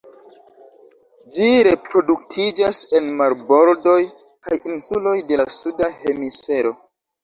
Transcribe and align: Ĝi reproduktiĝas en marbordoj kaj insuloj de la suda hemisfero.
Ĝi 1.35 1.49
reproduktiĝas 1.67 2.81
en 3.03 3.13
marbordoj 3.21 3.97
kaj 4.27 4.61
insuloj 4.75 5.19
de 5.33 5.43
la 5.47 5.51
suda 5.63 5.97
hemisfero. 6.05 6.79